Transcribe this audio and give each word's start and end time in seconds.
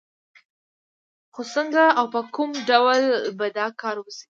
خو 1.33 1.41
څنګه 1.55 1.83
او 1.99 2.05
په 2.13 2.19
کوم 2.35 2.49
ډول 2.69 3.01
به 3.37 3.47
دا 3.57 3.67
کار 3.81 3.95
وشي؟ 3.99 4.27